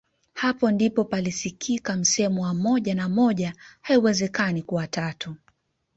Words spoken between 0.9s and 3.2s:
palisikika msemo wa moja na